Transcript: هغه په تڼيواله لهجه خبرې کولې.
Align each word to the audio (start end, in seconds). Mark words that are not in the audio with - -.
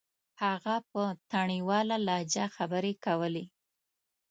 هغه 0.43 0.75
په 0.91 1.01
تڼيواله 1.31 1.97
لهجه 2.07 2.45
خبرې 2.57 2.93
کولې. 3.05 3.45